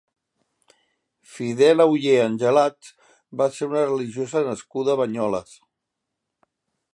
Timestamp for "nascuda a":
4.49-5.01